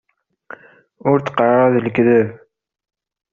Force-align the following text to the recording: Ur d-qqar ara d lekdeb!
Ur 1.09 1.17
d-qqar 1.19 1.49
ara 1.55 1.73
d 1.73 1.75
lekdeb! 1.85 2.29